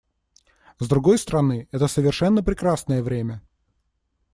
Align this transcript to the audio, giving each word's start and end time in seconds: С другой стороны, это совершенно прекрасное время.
С 0.79 0.87
другой 0.87 1.19
стороны, 1.19 1.67
это 1.69 1.87
совершенно 1.87 2.41
прекрасное 2.43 3.03
время. 3.03 3.43